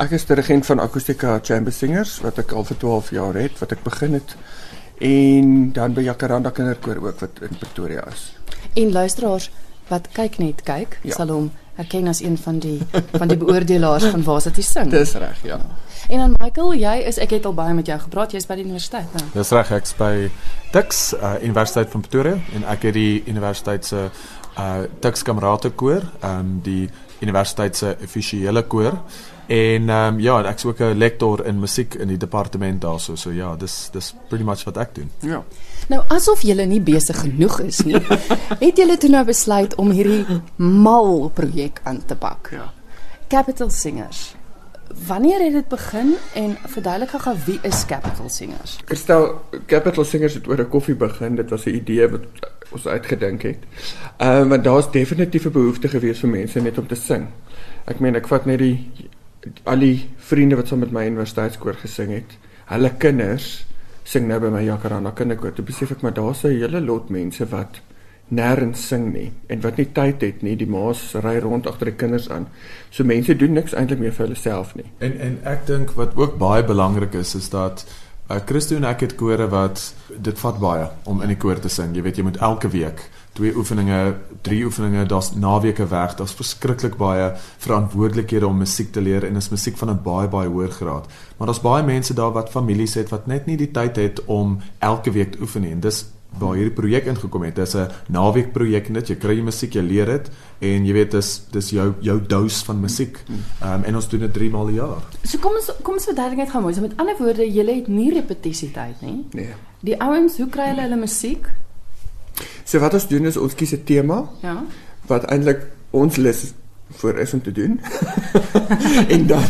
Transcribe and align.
Ek 0.00 0.14
is 0.16 0.24
dirigent 0.24 0.64
van 0.64 0.80
Acoustica 0.80 1.38
Chamber 1.44 1.72
Singers 1.76 2.18
wat 2.24 2.38
ek 2.40 2.54
al 2.56 2.64
vir 2.64 2.78
12 2.80 3.10
jaar 3.12 3.36
het, 3.36 3.58
wat 3.60 3.74
ek 3.76 3.82
begin 3.84 4.16
het 4.16 4.32
en 5.04 5.50
dan 5.76 5.94
by 5.96 6.04
Jacaranda 6.04 6.52
Kinderkoor 6.52 6.98
ook 7.04 7.20
wat 7.24 7.40
in 7.44 7.56
Pretoria 7.60 8.04
is. 8.08 8.30
En 8.80 8.92
luisteraars 8.92 9.50
wat 9.88 10.08
kyk 10.16 10.38
net 10.38 10.62
kyk, 10.64 10.98
Ja. 11.02 11.14
sal 11.16 11.28
hom 11.32 11.50
herken 11.76 12.08
as 12.08 12.20
een 12.20 12.36
van 12.38 12.58
die 12.60 12.78
van 13.12 13.28
die 13.28 13.36
beoordelaars 13.40 14.04
van 14.12 14.24
waar 14.24 14.40
sit 14.40 14.56
hy 14.56 14.62
sing. 14.64 14.90
Dis 14.96 15.14
reg, 15.20 15.40
ja. 15.44 15.58
En 16.08 16.18
dan 16.18 16.34
Michael, 16.38 16.74
jy 16.80 16.94
is 17.08 17.18
ek 17.20 17.30
het 17.36 17.46
al 17.48 17.54
baie 17.54 17.74
met 17.74 17.86
jou 17.88 17.98
gepraat, 18.00 18.32
jy's 18.32 18.46
by 18.48 18.56
die 18.60 18.64
universiteit 18.64 19.12
nou. 19.16 19.24
Dis 19.34 19.52
reg, 19.56 19.72
ek's 19.80 19.94
by 20.00 20.30
Tuks 20.72 21.00
uh, 21.16 21.36
Universiteit 21.42 21.90
van 21.92 22.04
Pretoria 22.04 22.38
en 22.56 22.64
ek 22.72 22.88
het 22.88 22.96
die 22.96 23.22
universiteit 23.28 23.84
se 23.84 24.08
uh 24.58 24.82
Tuks 25.00 25.22
Kamerate 25.24 25.70
koor, 25.70 26.04
ehm 26.20 26.38
um, 26.40 26.58
die 26.64 26.88
universiteit 27.20 27.76
se 27.76 27.96
offisiële 28.02 28.62
koor. 28.62 28.98
En 29.50 29.88
ehm 29.88 30.14
um, 30.14 30.20
ja, 30.20 30.38
en 30.38 30.46
ek's 30.46 30.64
ook 30.64 30.78
'n 30.78 30.98
lektor 30.98 31.46
in 31.46 31.58
musiek 31.58 31.94
in 31.94 32.08
die 32.08 32.16
departement 32.16 32.80
daarso. 32.80 33.16
So 33.16 33.30
ja, 33.30 33.56
dis 33.56 33.88
dis 33.92 34.14
pretty 34.28 34.44
much 34.44 34.64
wat 34.64 34.76
ek 34.76 34.94
doen. 34.94 35.10
Ja. 35.20 35.44
Nou 35.88 36.02
asof 36.08 36.42
julle 36.42 36.64
nie 36.64 36.80
besig 36.80 37.20
genoeg 37.20 37.60
is 37.60 37.80
nie, 37.82 37.96
het 38.66 38.76
julle 38.76 38.96
toe 38.96 39.10
nou 39.10 39.24
besluit 39.24 39.74
om 39.74 39.90
hierdie 39.90 40.24
mal 40.56 41.30
projek 41.34 41.80
aan 41.82 42.04
te 42.06 42.16
pak. 42.16 42.48
Ja. 42.52 42.72
Capital 43.28 43.70
Singers. 43.70 44.34
Wanneer 45.06 45.40
het 45.40 45.52
dit 45.52 45.68
begin 45.68 46.14
en 46.34 46.56
verduidelik 46.66 47.10
gou 47.10 47.36
wie 47.46 47.58
is 47.62 47.86
Capital 47.86 48.28
Singers? 48.28 48.78
Kristel 48.84 49.40
Capital 49.66 50.04
Singers 50.04 50.34
het 50.34 50.46
oor 50.46 50.58
'n 50.58 50.68
koffie 50.68 50.94
begin. 50.94 51.36
Dit 51.36 51.50
was 51.50 51.64
'n 51.64 51.74
idee 51.74 52.08
wat 52.08 52.20
ons 52.72 52.86
uitgedink 52.86 53.42
het. 53.42 53.64
Ehm 54.16 54.42
uh, 54.42 54.48
want 54.48 54.64
daar's 54.64 54.90
definitief 54.90 55.46
'n 55.46 55.52
behoefte 55.52 55.88
gewees 55.88 56.20
vir 56.20 56.30
mense 56.30 56.60
net 56.60 56.78
om 56.78 56.86
te 56.86 56.94
sing. 56.94 57.26
Ek 57.84 58.00
meen 58.00 58.16
ek 58.16 58.28
vat 58.28 58.46
net 58.46 58.58
die 58.58 59.08
al 59.64 59.78
die 59.78 60.08
vriende 60.16 60.56
wat 60.56 60.68
saam 60.68 60.78
met 60.78 60.92
my 60.92 61.06
universiteitskoor 61.06 61.74
gesing 61.74 62.12
het. 62.12 62.36
Hulle 62.66 62.90
kinders 62.98 63.66
sing 64.04 64.28
nou 64.28 64.40
by 64.40 64.50
my 64.52 64.64
Jacaranda 64.64 65.10
kinderkoor. 65.10 65.52
Toe 65.54 65.64
besef 65.64 65.90
ek 65.90 66.02
maar 66.02 66.14
daar's 66.14 66.44
'n 66.44 66.48
hele 66.48 66.80
lot 66.80 67.10
mense 67.10 67.46
wat 67.50 67.80
nêrens 68.30 68.86
sing 68.86 69.12
nie 69.12 69.32
en 69.46 69.60
wat 69.60 69.76
nie 69.76 69.88
tyd 69.92 70.20
het 70.20 70.42
nie. 70.42 70.56
Die 70.56 70.66
ma's 70.66 71.14
ry 71.14 71.38
rond 71.38 71.66
agter 71.66 71.90
die 71.90 71.98
kinders 71.98 72.28
aan. 72.30 72.46
So 72.90 73.04
mense 73.04 73.36
doen 73.36 73.52
niks 73.52 73.74
eintlik 73.74 73.98
meer 73.98 74.12
vir 74.12 74.26
hulle 74.26 74.38
self 74.38 74.74
nie. 74.74 74.86
En 74.98 75.18
en 75.18 75.38
ek 75.44 75.66
dink 75.66 75.90
wat 75.98 76.16
ook 76.16 76.38
baie 76.38 76.64
belangrik 76.64 77.14
is 77.14 77.34
is 77.34 77.50
dat 77.50 77.84
uh, 78.30 78.40
Christo 78.46 78.76
en 78.76 78.84
ek 78.84 79.00
het 79.00 79.16
kore 79.18 79.48
wat 79.50 79.82
dit 80.16 80.38
vat 80.38 80.58
baie 80.58 80.88
om 81.04 81.22
in 81.22 81.28
die 81.28 81.40
koor 81.40 81.58
te 81.58 81.68
sing. 81.68 81.94
Jy 81.96 82.02
weet 82.02 82.20
jy 82.20 82.26
moet 82.28 82.40
elke 82.40 82.70
week 82.72 83.10
twee 83.38 83.54
oefeninge, 83.56 84.16
drie 84.42 84.64
oefeninge, 84.66 85.04
daar's 85.06 85.30
naweke 85.38 85.86
weg, 85.88 86.16
daar's 86.18 86.34
verskriklik 86.34 86.96
baie 86.98 87.30
verantwoordelikhede 87.62 88.46
om 88.46 88.58
musiek 88.58 88.90
te 88.92 89.00
leer 89.00 89.24
en 89.24 89.38
is 89.38 89.50
musiek 89.52 89.76
van 89.78 89.90
'n 89.90 90.02
baie 90.02 90.28
baie 90.28 90.48
hoër 90.48 90.70
graad. 90.70 91.06
Maar 91.36 91.46
daar's 91.46 91.62
baie 91.62 91.84
mense 91.84 92.14
daar 92.14 92.32
wat 92.32 92.50
families 92.50 92.94
het 92.94 93.08
wat 93.10 93.26
net 93.26 93.46
nie 93.46 93.56
die 93.56 93.70
tyd 93.70 93.96
het 93.96 94.24
om 94.24 94.58
elke 94.78 95.10
week 95.10 95.32
te 95.32 95.40
oefen 95.40 95.62
nie. 95.62 95.70
En 95.70 95.80
dis 95.80 96.04
waar 96.38 96.54
hierdie 96.54 96.74
projek 96.74 97.06
ingekom 97.06 97.42
het. 97.42 97.54
Dis 97.56 97.74
'n 97.76 97.88
naweek 98.08 98.52
projek 98.52 98.88
net. 98.88 99.08
Jy 99.08 99.16
kry 99.16 99.34
jy 99.36 99.42
musiek, 99.42 99.72
jy 99.74 99.82
leer 99.82 100.06
dit 100.06 100.30
en 100.60 100.86
jy 100.86 100.92
weet 100.92 101.10
dis 101.10 101.42
dis 101.52 101.70
jou 101.70 101.94
jou 102.00 102.20
dose 102.26 102.64
van 102.64 102.80
musiek. 102.80 103.18
Ehm 103.62 103.72
um, 103.74 103.84
en 103.84 103.94
ons 103.94 104.08
doen 104.08 104.20
dit 104.20 104.32
3 104.32 104.50
maal 104.50 104.66
'n 104.68 104.74
jaar. 104.74 105.02
So 105.24 105.38
kom 105.38 105.52
ons 105.54 105.70
kom 105.82 105.94
ons 105.94 106.04
verduidelik 106.04 106.38
net 106.38 106.50
gou 106.50 106.62
mooi. 106.62 106.74
So 106.74 106.80
met 106.80 106.96
ander 106.96 107.16
woorde, 107.18 107.52
julle 107.52 107.74
het 107.74 107.88
nie 107.88 108.12
repetisietyd 108.14 109.00
nie. 109.02 109.24
Nee. 109.32 109.54
Die 109.80 110.00
ouens, 110.00 110.36
hoe 110.36 110.48
kry 110.48 110.68
hulle 110.68 110.80
hulle 110.82 110.96
musiek? 110.96 111.46
So 112.64 112.78
wat 112.78 112.94
ons 112.94 113.08
doen 113.08 113.26
is 113.26 113.36
ons 113.36 113.54
kies 113.54 113.72
'n 113.72 113.84
tema 113.84 114.28
Ja. 114.42 114.62
wat 115.06 115.24
eintlik 115.24 115.66
ons 115.90 116.16
lus 116.16 116.52
voor 116.90 117.18
is 117.18 117.32
om 117.32 117.42
te 117.42 117.52
doen. 117.52 117.80
en 119.14 119.26
dan 119.26 119.42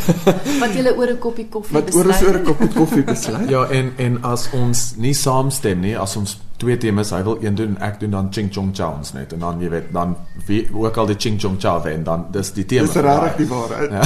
Wat 0.58 0.72
julle 0.74 0.96
oor 0.96 1.10
'n 1.10 1.18
koppie 1.18 1.48
koffie 1.48 1.74
wat 1.74 1.94
oor 1.94 2.04
ons 2.04 2.12
besluit 2.12 2.34
oor 2.34 2.40
'n 2.40 2.44
koppie 2.44 2.68
koffie 2.68 3.04
besluit. 3.04 3.48
Ja, 3.48 3.64
en 3.64 3.92
en 3.96 4.22
as 4.22 4.48
ons 4.52 4.94
nie 4.96 5.14
saamstem 5.14 5.80
nie, 5.80 5.98
as 5.98 6.16
ons 6.16 6.38
twee 6.56 6.76
temas, 6.76 7.10
hy 7.10 7.22
wil 7.22 7.38
een 7.40 7.54
doen 7.54 7.76
en 7.76 7.82
ek 7.82 8.00
doen 8.00 8.10
dan 8.10 8.28
ching 8.30 8.52
chong 8.52 8.74
chowns 8.76 9.12
net 9.12 9.32
en 9.32 9.38
dan 9.38 9.60
jy 9.60 9.70
weet 9.72 9.92
dan 9.92 10.16
wie 10.46 10.68
ook 10.72 10.96
al 10.96 11.06
die 11.06 11.16
ching 11.16 11.40
chong 11.40 11.60
chow 11.60 11.86
en 11.86 12.04
dan 12.04 12.26
dis 12.30 12.52
die 12.52 12.64
tema. 12.64 12.86
Dis 12.86 12.94
regtig 12.94 13.36
die 13.36 13.48
waarheid. 13.48 13.90
Ja. 13.90 14.02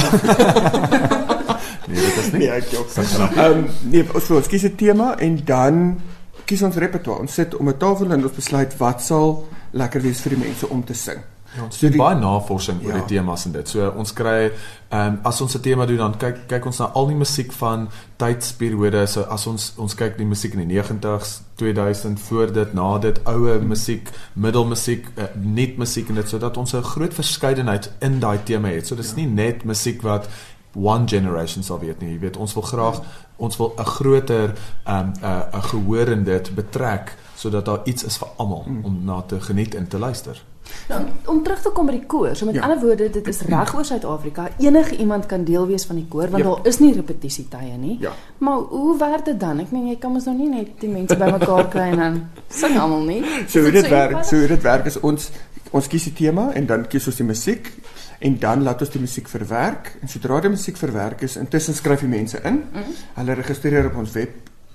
nee, 1.89 2.01
dit 2.01 2.17
is 2.17 2.31
nie. 2.31 2.39
Nee, 2.39 2.49
ek 2.49 2.71
jok. 2.71 2.87
Ehm 2.95 3.45
um, 3.45 3.67
nee, 3.91 4.07
ons 4.13 4.29
ons 4.29 4.47
kies 4.47 4.63
'n 4.63 4.75
tema 4.75 5.15
en 5.19 5.39
dan 5.45 6.01
kies 6.45 6.61
ons 6.61 6.75
repertoire. 6.75 7.19
Ons 7.19 7.33
sit 7.33 7.55
om 7.55 7.69
'n 7.69 7.77
tafel 7.77 8.11
en 8.11 8.23
ons 8.23 8.39
besluit 8.41 8.77
wat 8.77 9.01
sal 9.01 9.47
lekker 9.71 10.01
wees 10.01 10.21
vir 10.21 10.37
die 10.37 10.43
mense 10.47 10.69
om 10.69 10.83
te 10.83 10.93
sing. 10.93 11.19
Ja, 11.55 11.63
ons 11.63 11.77
So 11.77 11.87
doen 11.89 11.97
baie 11.97 12.15
navorsing 12.15 12.83
oor 12.83 12.93
Ja. 12.93 12.99
die 13.05 13.15
temas 13.17 13.45
en 13.45 13.51
dit. 13.51 13.67
So 13.69 13.89
ons 13.95 14.13
kry 14.13 14.51
ehm 14.89 15.07
um, 15.07 15.19
as 15.23 15.41
ons 15.41 15.55
'n 15.55 15.61
tema 15.61 15.85
doen 15.85 15.97
dan 15.97 16.17
kyk 16.17 16.47
kyk 16.47 16.65
ons 16.65 16.77
na 16.79 16.85
al 16.93 17.07
die 17.07 17.15
musiek 17.15 17.51
van 17.51 17.89
tydsperiode. 18.17 19.07
So 19.07 19.21
as 19.21 19.47
ons 19.47 19.73
ons 19.77 19.95
kyk 19.95 20.17
die 20.17 20.25
musiek 20.25 20.53
in 20.53 20.67
die 20.67 20.81
90s, 20.81 21.41
2000, 21.55 22.19
voor 22.19 22.51
dit, 22.53 22.73
na 22.73 22.97
dit, 22.97 23.19
oue 23.25 23.59
musiek, 23.59 24.09
middelmusiek, 24.33 25.07
uh, 25.17 25.23
nuut 25.35 25.77
musiek 25.77 26.09
en 26.09 26.15
dit 26.15 26.29
sodat 26.29 26.57
ons 26.57 26.73
'n 26.73 26.81
groot 26.83 27.13
verskeidenheid 27.13 27.91
in 28.01 28.19
daai 28.19 28.39
tema 28.43 28.67
het. 28.67 28.87
So 28.87 28.95
dis 28.95 29.15
nie 29.15 29.27
net 29.27 29.63
musiek 29.63 30.01
wat 30.01 30.27
one 30.75 31.07
generation 31.07 31.63
sal 31.63 31.79
weet 31.79 32.01
nie. 32.01 32.11
Jy 32.13 32.19
weet, 32.19 32.37
ons 32.37 32.53
wil 32.53 32.63
graag 32.63 33.01
ons 33.37 33.57
wil 33.57 33.73
'n 33.77 33.85
groter 33.85 34.53
ehm 34.85 34.99
um, 34.99 35.13
'n 35.21 35.25
uh, 35.25 35.57
'n 35.59 35.61
gehoor 35.61 36.07
in 36.07 36.23
dit 36.23 36.55
betrek 36.55 37.15
sodat 37.35 37.65
daar 37.65 37.81
iets 37.85 38.03
is 38.03 38.17
vir 38.17 38.27
almal 38.37 38.63
om 38.83 38.99
na 39.03 39.21
te 39.21 39.41
geniet 39.41 39.75
en 39.75 39.87
te 39.87 39.99
luister. 39.99 40.43
Nou, 40.89 41.01
om 41.29 41.43
terug 41.43 41.61
te 41.61 41.69
kom 41.69 41.85
by 41.85 41.91
die 41.91 42.05
koor. 42.09 42.35
So 42.35 42.45
met 42.45 42.55
Ja. 42.55 42.61
ander 42.61 42.79
woorde, 42.79 43.09
dit 43.09 43.27
is 43.27 43.41
reg 43.41 43.75
oor 43.75 43.85
Suid-Afrika. 43.85 44.47
Enige 44.57 44.95
iemand 44.97 45.25
kan 45.25 45.43
deel 45.43 45.67
wees 45.67 45.85
van 45.85 45.95
die 45.95 46.05
koor 46.09 46.29
want 46.29 46.43
Ja. 46.43 46.49
daar 46.49 46.65
is 46.67 46.79
nie 46.79 46.93
repetisietye 46.93 47.77
nie. 47.77 47.97
Ja. 47.99 48.11
Maar 48.37 48.57
hoe 48.57 48.97
werk 48.97 49.25
dit 49.25 49.39
dan? 49.39 49.59
Ek 49.59 49.71
meen 49.71 49.87
jy 49.87 49.95
kan 49.99 50.11
mos 50.11 50.25
nou 50.25 50.37
nie 50.37 50.49
net 50.49 50.67
die 50.79 50.89
mense 50.89 51.15
bymekaar 51.17 51.67
kry 51.69 51.81
en 51.91 51.97
dan 51.97 52.29
sing 52.49 52.77
almal 52.79 53.03
nie. 53.03 53.23
So 53.47 53.61
hoe 53.61 53.71
dit 53.71 53.87
werk, 53.89 54.09
eenvoudig? 54.09 54.25
so 54.25 54.35
hoe 54.37 54.47
dit 54.47 54.61
werk 54.61 54.85
is 54.85 54.99
ons 54.99 55.29
ons 55.71 55.87
kies 55.87 56.03
die 56.03 56.13
tema 56.13 56.51
en 56.53 56.65
dan 56.65 56.87
kies 56.87 57.07
ons 57.07 57.15
die 57.15 57.25
musiek 57.25 57.71
en 58.19 58.39
dan 58.39 58.63
laat 58.63 58.81
ons 58.81 58.89
die 58.89 58.99
musiek 59.01 59.27
verwerk 59.27 59.97
en 60.01 60.07
sodra 60.07 60.39
die 60.39 60.49
musiek 60.49 60.77
verwerk 60.77 61.21
is, 61.21 61.35
intussen 61.35 61.73
skryf 61.73 61.99
die 61.99 62.07
mense 62.09 62.39
in. 62.43 62.53
Mhm. 62.71 62.83
Hulle 63.15 63.33
registreer 63.33 63.85
op 63.85 63.95
ons 63.95 64.11
web 64.11 64.29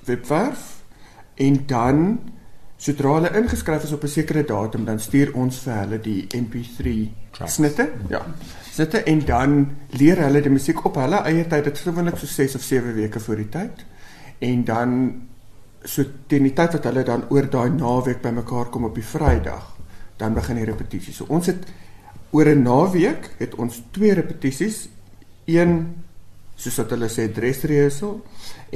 webwerf 0.05 0.83
en 1.35 1.63
dan 1.67 2.19
sodra 2.81 3.17
hulle 3.19 3.31
ingeskryf 3.37 3.85
is 3.85 3.93
op 3.93 4.05
'n 4.05 4.09
sekere 4.09 4.45
datum, 4.45 4.85
dan 4.85 4.99
stuur 4.99 5.35
ons 5.35 5.59
vir 5.59 5.75
hulle 5.75 6.01
die 6.01 6.27
MP3 6.33 7.11
Tracks. 7.31 7.55
snitte. 7.55 7.91
Ja. 8.09 8.25
Snitte 8.73 9.03
en 9.03 9.25
dan 9.25 9.77
leer 9.91 10.17
hulle 10.17 10.41
die 10.41 10.51
musiek 10.51 10.85
op 10.85 10.95
hulle 10.95 11.17
eie 11.17 11.47
tyd. 11.47 11.65
Dit 11.65 11.77
is 11.77 11.83
gewoonlik 11.83 12.17
so 12.17 12.27
6 12.27 12.55
of 12.55 12.63
7 12.63 12.95
weke 12.95 13.21
voor 13.21 13.37
die 13.37 13.49
tyd. 13.49 13.85
En 14.39 14.65
dan 14.65 15.23
so 15.85 16.05
teen 16.27 16.43
die 16.43 16.53
tyd 16.53 16.73
wat 16.73 16.85
hulle 16.85 17.03
dan 17.03 17.25
oor 17.29 17.51
daai 17.51 17.71
naweek 17.71 18.21
bymekaar 18.21 18.69
kom 18.71 18.85
op 18.85 18.95
die 18.95 19.05
Vrydag, 19.05 19.77
dan 20.17 20.35
begin 20.35 20.57
die 20.57 20.65
repetisie. 20.65 21.13
So 21.13 21.25
ons 21.29 21.47
het 21.47 21.67
oor 22.31 22.49
'n 22.49 22.63
naweek 22.63 23.31
het 23.39 23.55
ons 23.55 23.83
twee 23.91 24.13
repetisies, 24.15 24.89
een 25.45 26.00
soos 26.61 26.77
wat 26.83 26.93
hulle 26.95 27.09
sê 27.09 27.27
dressrehearsal 27.33 28.19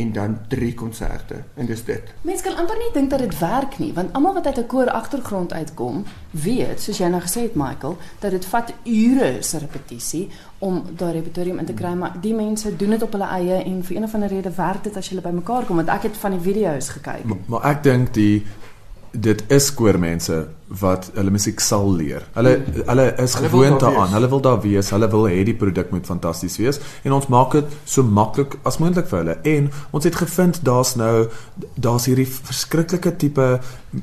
en 0.00 0.12
dan 0.12 0.38
drie 0.48 0.72
konserte 0.74 1.42
en 1.60 1.68
dis 1.68 1.84
dit. 1.84 2.12
Mense 2.26 2.44
kan 2.46 2.56
amper 2.58 2.78
nie 2.80 2.90
dink 2.94 3.12
dat 3.12 3.22
dit 3.22 3.36
werk 3.38 3.78
nie, 3.82 3.92
want 3.94 4.12
almal 4.16 4.34
wat 4.38 4.46
uit 4.46 4.58
'n 4.58 4.66
koor 4.66 4.90
agtergrond 4.90 5.52
uitkom, 5.52 6.04
weet, 6.30 6.80
soos 6.80 6.98
jy 6.98 7.08
nou 7.08 7.20
gesê 7.20 7.40
het 7.46 7.54
Michael, 7.54 7.96
dat 8.20 8.30
dit 8.30 8.44
vat 8.44 8.72
ure 8.84 9.42
se 9.42 9.58
repetisie 9.58 10.28
om 10.58 10.82
daai 10.96 11.12
repertorium 11.12 11.58
in 11.58 11.66
te 11.66 11.74
kry, 11.74 11.94
maar 11.94 12.12
die 12.20 12.34
mense 12.34 12.76
doen 12.76 12.90
dit 12.90 13.02
op 13.02 13.12
hulle 13.12 13.28
eie 13.28 13.62
en 13.64 13.84
vir 13.84 13.96
een 13.96 14.04
of 14.04 14.14
ander 14.14 14.28
rede 14.28 14.50
werk 14.50 14.84
dit 14.84 14.96
as 14.96 15.08
jy 15.08 15.20
bymekaar 15.20 15.64
kom, 15.64 15.76
want 15.76 15.88
ek 15.88 16.02
het 16.02 16.16
van 16.16 16.30
die 16.30 16.40
video's 16.40 16.88
gekyk. 16.88 17.24
Maar, 17.24 17.38
maar 17.46 17.64
ek 17.64 17.82
dink 17.82 18.14
die 18.14 18.42
dit 19.14 19.44
is 19.48 19.74
koormense 19.74 20.48
wat 20.68 21.10
hulle 21.14 21.30
musiek 21.30 21.60
sal 21.60 21.90
leer. 21.92 22.24
Hulle 22.34 22.54
hulle 22.86 23.06
is 23.20 23.34
gewoond 23.34 23.80
daar 23.80 23.92
daaraan. 23.92 24.12
Hulle 24.16 24.28
wil 24.28 24.40
daar 24.40 24.60
wees. 24.60 24.90
Hulle 24.90 25.08
wil 25.12 25.28
hê 25.28 25.42
die 25.44 25.54
produk 25.54 25.90
moet 25.90 26.06
fantasties 26.06 26.56
wees 26.56 26.80
en 27.04 27.12
ons 27.12 27.28
maak 27.32 27.52
dit 27.52 27.76
so 27.84 28.02
maklik 28.02 28.56
as 28.64 28.78
moontlik 28.80 29.08
vir 29.10 29.18
hulle. 29.20 29.36
En 29.44 29.70
ons 29.92 30.04
het 30.04 30.16
gevind 30.16 30.60
daar's 30.64 30.94
nou 30.96 31.28
daar's 31.76 32.08
hierdie 32.08 32.28
verskriklike 32.28 33.16
tipe 33.20 33.48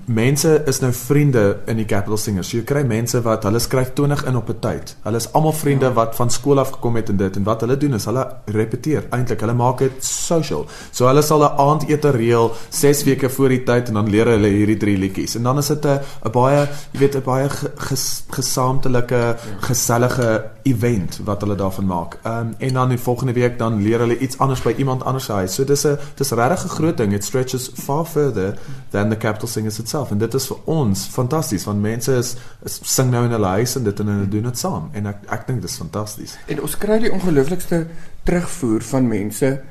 mense 0.06 0.52
is 0.70 0.80
nou 0.80 0.92
vriende 0.96 1.46
in 1.68 1.82
die 1.82 1.86
Capital 1.86 2.18
Singers. 2.18 2.52
So 2.52 2.60
jy 2.60 2.66
kry 2.68 2.84
mense 2.88 3.20
wat 3.26 3.46
hulle 3.48 3.60
skryf 3.60 3.94
20 3.98 4.26
in 4.30 4.38
op 4.40 4.50
'n 4.50 4.60
tyd. 4.60 4.96
Hulle 5.04 5.18
is 5.18 5.32
almal 5.34 5.54
vriende 5.54 5.86
ja. 5.86 5.94
wat 5.94 6.16
van 6.16 6.30
skool 6.30 6.60
af 6.60 6.72
gekom 6.78 6.96
het 6.96 7.10
en 7.10 7.18
dit 7.18 7.36
en 7.36 7.44
wat 7.44 7.62
hulle 7.62 7.78
doen 7.78 7.94
is 7.94 8.06
hulle 8.06 8.28
repeteer 8.46 9.08
eintlik. 9.10 9.42
Hulle 9.42 9.54
maak 9.54 9.80
dit 9.80 10.04
social. 10.04 10.68
So 10.92 11.08
hulle 11.08 11.22
sal 11.22 11.44
'n 11.44 11.58
aandete 11.58 12.12
reël 12.12 12.52
6 12.70 13.04
weke 13.04 13.30
voor 13.30 13.50
die 13.50 13.64
tyd 13.64 13.88
en 13.88 13.94
dan 13.94 14.10
leer 14.10 14.26
hulle 14.26 14.48
hierdie 14.48 14.78
drie 14.78 14.98
liedjies. 14.98 15.36
En 15.36 15.44
dan 15.44 15.58
is 15.58 15.68
dit 15.68 15.86
'n 15.86 16.00
'n 16.26 16.32
baie 16.32 16.51
baie 16.52 16.68
jy 16.92 17.00
weet 17.00 17.16
'n 17.16 17.24
baie 17.26 17.50
ges, 17.50 18.24
gesaamtelike 18.30 19.16
ja. 19.16 19.36
gesellige 19.68 20.30
event 20.64 21.20
wat 21.26 21.42
hulle 21.42 21.56
daarvan 21.56 21.86
maak. 21.86 22.18
Ehm 22.24 22.40
um, 22.40 22.56
en 22.58 22.74
dan 22.74 22.90
die 22.90 22.98
volgende 22.98 23.34
week 23.34 23.58
dan 23.58 23.82
leer 23.82 24.00
hulle 24.00 24.18
iets 24.18 24.38
anders 24.38 24.62
by 24.62 24.74
iemand 24.78 25.04
anders 25.04 25.26
se 25.26 25.32
huis. 25.32 25.54
So 25.54 25.64
dis 25.64 25.86
'n 25.86 25.98
dis 26.16 26.32
regtig 26.32 26.64
'n 26.64 26.70
groot 26.70 26.98
ding. 26.98 27.14
It 27.14 27.24
stretches 27.24 27.72
far 27.74 28.06
further 28.06 28.58
than 28.90 29.10
the 29.10 29.18
Capital 29.18 29.48
Singers 29.48 29.80
itself. 29.80 30.12
En 30.12 30.18
dit 30.18 30.34
is 30.34 30.48
vir 30.48 30.58
ons 30.66 31.08
fantasties 31.08 31.64
want 31.64 31.82
mense 31.82 32.12
is, 32.12 32.36
is 32.64 32.80
sing 32.84 33.12
nou 33.12 33.26
in 33.26 33.32
hulle 33.32 33.48
huis 33.48 33.76
en 33.76 33.84
dit 33.84 34.00
en 34.00 34.08
hulle 34.08 34.28
doen 34.28 34.44
dit 34.44 34.58
saam 34.58 34.90
en 34.94 35.06
ek 35.06 35.18
ek 35.28 35.48
dink 35.48 35.62
dit 35.62 35.70
is 35.70 35.78
fantasties. 35.78 36.38
En 36.48 36.62
ons 36.62 36.78
kry 36.78 37.00
die 37.00 37.12
ongelooflikste 37.12 37.88
terugvoer 38.24 38.82
van 38.82 39.08
mense 39.08 39.62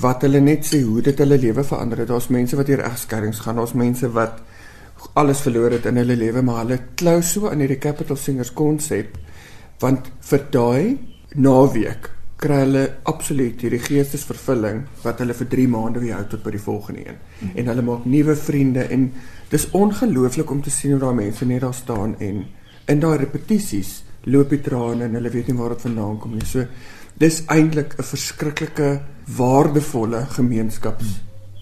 wat 0.00 0.22
hulle 0.22 0.40
net 0.40 0.64
sê 0.66 0.80
hoe 0.82 1.02
dit 1.02 1.18
hulle 1.18 1.38
lewe 1.38 1.64
verander 1.64 1.98
het. 1.98 2.08
Daar's 2.08 2.28
mense 2.28 2.56
wat 2.56 2.66
hier 2.66 2.80
egskeidings 2.80 3.38
gaan, 3.38 3.56
daar's 3.56 3.72
mense 3.72 4.10
wat 4.10 4.40
alles 5.14 5.42
verloor 5.44 5.76
het 5.76 5.86
in 5.86 6.00
hulle 6.00 6.16
lewe, 6.16 6.42
maar 6.42 6.62
hulle 6.64 6.78
klou 6.96 7.20
so 7.22 7.50
aan 7.50 7.62
hierdie 7.64 7.80
Capital 7.82 8.16
Singers 8.16 8.52
konsep 8.56 9.18
want 9.82 10.10
vir 10.22 10.44
daai 10.54 10.98
naweek 11.34 12.10
kry 12.42 12.58
hulle 12.64 12.82
absoluut 13.10 13.60
hierdie 13.62 13.80
geestesvervulling 13.82 14.82
wat 15.04 15.20
hulle 15.22 15.34
vir 15.38 15.48
3 15.52 15.66
maande 15.70 16.02
weer 16.02 16.16
hou 16.18 16.24
tot 16.30 16.42
by 16.42 16.54
die 16.54 16.62
volgende 16.62 17.04
een. 17.06 17.18
Mm. 17.18 17.52
En 17.60 17.70
hulle 17.70 17.84
maak 17.86 18.06
nuwe 18.10 18.36
vriende 18.38 18.86
en 18.96 19.08
dis 19.52 19.68
ongelooflik 19.78 20.50
om 20.50 20.62
te 20.62 20.72
sien 20.74 20.94
hoe 20.94 21.02
daai 21.02 21.20
mense 21.20 21.46
net 21.46 21.62
daar 21.62 21.76
staan 21.76 22.16
en 22.18 22.42
in 22.90 23.02
daai 23.02 23.16
repetisies 23.22 24.00
loop 24.26 24.50
die 24.54 24.62
trane 24.62 25.06
en 25.06 25.18
hulle 25.18 25.30
weet 25.34 25.50
nie 25.50 25.58
waar 25.58 25.76
dit 25.76 25.86
vandaan 25.86 26.18
kom 26.22 26.34
nie. 26.34 26.46
So 26.46 26.66
dis 27.18 27.42
eintlik 27.46 27.94
'n 27.98 28.10
verskriklike 28.10 28.90
waardevolle 29.38 30.26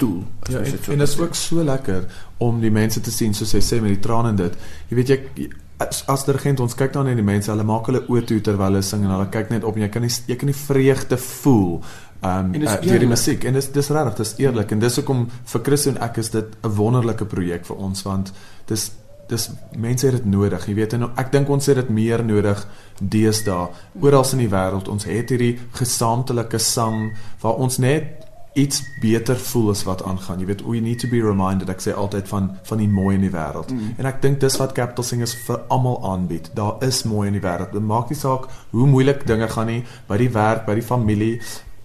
gemeenskapstoel. 0.00 0.24
Ja, 0.48 0.58
en, 0.58 0.92
en 0.92 0.98
dit 0.98 1.08
is 1.08 1.18
ook 1.18 1.34
so 1.34 1.64
lekker 1.64 2.04
om 2.38 2.60
die 2.60 2.70
mense 2.70 3.00
te 3.00 3.10
sien 3.10 3.34
soos 3.34 3.52
hy 3.52 3.60
sê 3.60 3.80
met 3.80 3.94
die 3.94 4.02
trane 4.02 4.28
en 4.32 4.36
dit. 4.36 4.54
Jy 4.88 4.98
weet 4.98 5.08
jy 5.12 5.48
as 5.80 6.04
as 6.12 6.26
dirigent 6.28 6.60
ons 6.60 6.76
kyk 6.76 6.92
dan 6.92 7.08
net 7.08 7.16
die 7.16 7.24
mense, 7.24 7.50
hulle 7.50 7.64
maak 7.64 7.88
hulle 7.88 8.04
oë 8.08 8.24
toe 8.28 8.40
terwyl 8.44 8.70
hulle 8.70 8.84
sing 8.84 9.04
en 9.04 9.14
hulle 9.14 9.28
kyk 9.32 9.50
net 9.50 9.64
op 9.64 9.76
en 9.76 9.86
jy 9.86 9.90
kan 9.92 10.04
nie 10.04 10.12
jy 10.28 10.36
kan 10.36 10.50
nie 10.50 10.56
vreugde 10.56 11.20
voel 11.20 11.82
um 12.20 12.50
uh, 12.52 12.74
deur 12.84 13.00
die 13.00 13.08
musiek. 13.08 13.44
En 13.48 13.56
dis 13.56 13.70
dis 13.72 13.92
regtig 13.96 14.18
dis 14.20 14.34
eerlik. 14.44 14.72
En 14.74 14.80
dis 14.80 14.96
hoekom 15.00 15.28
vir 15.52 15.62
Chris 15.64 15.86
en 15.88 16.00
ek 16.04 16.18
is 16.20 16.30
dit 16.30 16.56
'n 16.62 16.74
wonderlike 16.76 17.24
projek 17.24 17.64
vir 17.64 17.76
ons 17.76 18.02
want 18.04 18.32
dis 18.66 18.90
dis 19.30 19.50
mense 19.78 20.06
het 20.06 20.16
dit 20.16 20.24
nodig. 20.26 20.66
Jy 20.66 20.74
weet 20.74 20.92
en 20.92 21.10
ek 21.16 21.32
dink 21.32 21.48
ons 21.48 21.66
het 21.66 21.76
dit 21.76 21.88
meer 21.88 22.24
nodig 22.24 22.66
deesdae. 22.98 23.70
Oral 24.00 24.26
in 24.32 24.38
die 24.38 24.50
wêreld 24.50 24.88
ons 24.88 25.04
het 25.04 25.30
hierdie 25.30 25.58
gesaamtelike 25.72 26.58
sang 26.58 27.16
waar 27.40 27.54
ons 27.54 27.78
net 27.78 28.29
iets 28.52 28.82
beter 29.00 29.38
voel 29.38 29.70
as 29.70 29.82
wat 29.86 30.02
aangaan. 30.02 30.38
Jy 30.38 30.46
weet, 30.46 30.62
we 30.66 30.80
need 30.82 30.98
to 30.98 31.08
be 31.08 31.22
reminded 31.22 31.70
ek 31.70 31.82
sê 31.84 31.94
altyd 31.94 32.28
van 32.28 32.50
van 32.66 32.82
die 32.82 32.88
mooi 32.90 33.14
in 33.14 33.22
die 33.22 33.32
wêreld. 33.32 33.70
Mm. 33.70 33.94
En 34.02 34.08
ek 34.10 34.20
dink 34.22 34.40
dis 34.42 34.56
wat 34.58 34.74
Capital 34.74 35.06
Singers 35.06 35.34
vir 35.46 35.60
almal 35.68 36.00
aanbied. 36.12 36.50
Daar 36.58 36.82
is 36.86 37.04
mooi 37.06 37.28
in 37.30 37.38
die 37.38 37.44
wêreld. 37.44 37.72
Dit 37.72 37.86
maak 37.86 38.10
nie 38.10 38.18
saak 38.18 38.48
hoe 38.74 38.86
moeilik 38.90 39.26
dinge 39.26 39.48
gaan 39.48 39.70
nie 39.70 39.82
by 40.08 40.18
die 40.18 40.30
werk, 40.34 40.66
by 40.66 40.74
die 40.74 40.86
familie, 40.86 41.38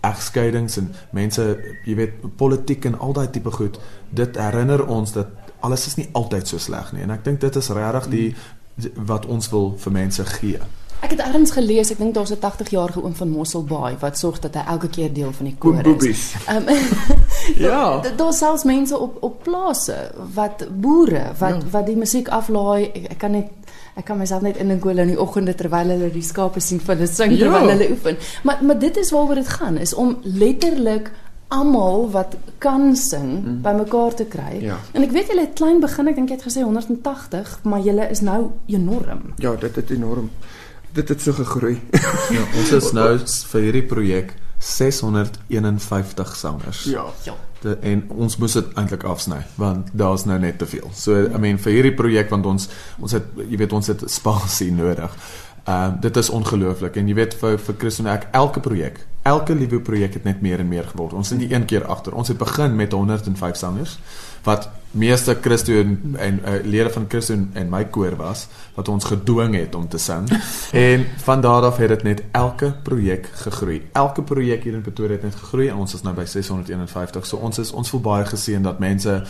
egskeidings 0.06 0.78
en 0.82 0.92
mense, 1.18 1.46
jy 1.86 1.96
weet, 1.98 2.26
politiek 2.38 2.86
en 2.90 2.98
al 3.00 3.14
daai 3.18 3.30
tipe 3.34 3.54
goed. 3.54 3.80
Dit 4.10 4.38
herinner 4.42 4.86
ons 4.90 5.14
dat 5.14 5.54
alles 5.66 5.88
is 5.90 5.98
nie 5.98 6.10
altyd 6.14 6.50
so 6.50 6.62
sleg 6.62 6.92
nie. 6.94 7.06
En 7.06 7.14
ek 7.14 7.26
dink 7.26 7.42
dit 7.42 7.62
is 7.62 7.70
regtig 7.74 8.10
die 8.14 8.28
wat 9.08 9.26
ons 9.32 9.50
wil 9.54 9.74
vir 9.82 9.94
mense 9.96 10.26
gee. 10.36 10.60
Ek 11.06 11.12
het 11.14 11.20
ergens 11.22 11.52
gelees, 11.54 11.92
ek 11.94 12.00
dink 12.02 12.16
daar's 12.16 12.32
'n 12.34 12.42
80-jarige 12.42 13.04
oom 13.04 13.16
van 13.16 13.30
Mosselbaai 13.30 13.98
wat 14.00 14.18
sorg 14.18 14.40
dat 14.40 14.56
hy 14.56 14.64
elke 14.68 14.90
keer 14.90 15.14
deel 15.14 15.32
van 15.32 15.46
die 15.46 15.56
koor 15.58 15.86
is. 16.04 16.34
Ehm 16.48 16.66
Ja. 17.68 18.02
Daar's 18.18 18.38
selfs 18.38 18.64
mense 18.64 18.98
op 18.98 19.18
op 19.20 19.44
plase 19.44 20.12
wat 20.34 20.68
boere 20.82 21.32
wat 21.38 21.62
ja. 21.62 21.70
wat 21.72 21.86
die 21.86 21.96
musiek 21.96 22.28
aflaai. 22.28 22.90
Ek, 22.94 23.12
ek 23.12 23.18
kan 23.18 23.32
net 23.32 23.46
ek 23.96 24.06
kan 24.06 24.18
myself 24.18 24.42
net 24.42 24.58
indink 24.58 24.82
hoe 24.82 24.92
hulle 24.92 25.02
in 25.02 25.14
die 25.14 25.20
oggende 25.22 25.56
terwyl 25.56 25.94
hulle 25.94 26.12
die 26.12 26.24
skape 26.24 26.60
sien 26.60 26.80
van 26.80 26.98
hulle 26.98 27.08
sing 27.08 27.32
ja. 27.32 27.38
terwyl 27.38 27.70
hulle 27.70 27.90
oefen. 27.92 28.18
Maar 28.44 28.58
maar 28.62 28.80
dit 28.80 28.98
is 28.98 29.12
waaroor 29.12 29.36
dit 29.36 29.48
gaan, 29.48 29.78
is 29.78 29.94
om 29.94 30.18
letterlik 30.24 31.12
almal 31.48 32.10
wat 32.12 32.36
kan 32.58 32.96
sing 32.96 33.46
mm. 33.46 33.62
bymekaar 33.62 34.14
te 34.14 34.26
kry. 34.26 34.58
Ja. 34.62 34.80
En 34.92 35.04
ek 35.04 35.12
weet 35.12 35.28
julle 35.28 35.42
het 35.42 35.54
klein 35.54 35.80
begin, 35.80 36.08
ek 36.08 36.16
dink 36.16 36.30
jy 36.30 36.36
het 36.36 36.48
gesê 36.50 36.66
180, 36.66 37.60
maar 37.64 37.80
julle 37.80 38.10
is 38.10 38.22
nou 38.22 38.52
enorm. 38.66 39.34
Ja, 39.38 39.56
dit 39.56 39.76
het 39.76 39.90
enorm 39.90 40.32
dit 40.96 41.10
het 41.10 41.22
so 41.22 41.36
gegroei. 41.36 41.76
ja, 42.38 42.44
ons 42.60 42.72
is 42.78 42.92
nou 42.96 43.12
vir 43.52 43.68
hierdie 43.68 43.86
projek 43.90 44.36
651 44.66 46.36
sangers. 46.36 46.84
Ja. 46.90 47.06
Ja. 47.24 47.36
De, 47.62 47.78
en 47.82 48.04
ons 48.10 48.38
moes 48.38 48.54
dit 48.54 48.74
eintlik 48.78 49.04
afsny 49.10 49.40
want 49.60 49.90
daar's 49.98 50.26
nou 50.30 50.38
net 50.40 50.58
te 50.62 50.68
veel. 50.70 50.90
So 50.94 51.26
I 51.26 51.40
mean 51.42 51.58
vir 51.62 51.78
hierdie 51.78 51.96
projek 51.98 52.30
want 52.34 52.46
ons 52.50 52.70
ons 53.02 53.16
het 53.16 53.26
jy 53.42 53.58
weet 53.62 53.74
ons 53.74 53.90
het 53.94 54.06
spasie 54.12 54.72
nodig. 54.76 55.12
Ehm 55.66 55.96
uh, 55.96 56.02
dit 56.02 56.18
is 56.18 56.30
ongelooflik 56.30 56.96
en 56.96 57.08
jy 57.10 57.14
weet 57.18 57.34
vir 57.42 57.56
vir 57.58 57.76
Chris 57.82 57.96
en 58.00 58.06
ek 58.12 58.28
elke 58.38 58.62
projek, 58.62 59.00
elke 59.26 59.56
liewe 59.58 59.80
projek 59.82 60.14
het 60.14 60.24
net 60.28 60.42
meer 60.46 60.62
en 60.62 60.68
meer 60.70 60.86
geword. 60.92 61.16
Ons 61.18 61.32
het 61.34 61.40
nie 61.42 61.50
een 61.50 61.66
keer 61.66 61.88
agter. 61.90 62.14
Ons 62.14 62.30
het 62.30 62.38
begin 62.38 62.76
met 62.76 62.92
105 62.94 63.58
sangers 63.58 63.96
wat 64.46 64.70
meeste 64.92 65.34
Christen 65.42 66.14
en 66.22 66.38
uh, 66.46 66.60
lede 66.64 66.92
van 66.94 67.08
Christen 67.10 67.50
en 67.54 67.70
my 67.70 67.82
koor 67.90 68.14
was 68.16 68.46
wat 68.76 68.92
ons 68.94 69.10
gedwing 69.10 69.56
het 69.58 69.76
om 69.76 69.88
te 69.90 69.98
sing. 69.98 70.30
en 70.86 71.08
van 71.26 71.42
daar 71.42 71.66
af 71.66 71.82
het 71.82 71.90
dit 71.90 72.04
net 72.04 72.24
elke 72.32 72.70
projek 72.84 73.32
gegroei. 73.34 73.82
Elke 73.92 74.22
projek 74.22 74.64
hier 74.64 74.78
in 74.78 74.86
Pretoria 74.86 75.18
het 75.18 75.26
net 75.26 75.42
gegroei 75.42 75.68
en 75.74 75.82
ons 75.82 75.98
is 75.98 76.06
nou 76.06 76.14
by 76.14 76.28
651. 76.30 77.26
So 77.26 77.42
ons 77.42 77.58
is 77.58 77.74
ons 77.74 77.90
voel 77.90 78.06
baie 78.06 78.30
geseën 78.30 78.62
dat 78.62 78.80
mense 78.80 79.24